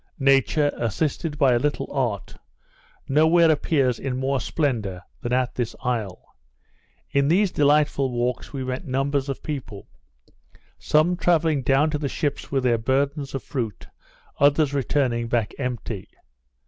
[0.17, 2.33] Nature, assisted by a little art,
[3.07, 6.23] no where appears in more splendour than at this isle.
[7.11, 9.87] In these delightful walks we met numbers of people;
[10.79, 13.89] some travelling down to the ships with their burdens of fruit;
[14.39, 16.07] others returning back empty.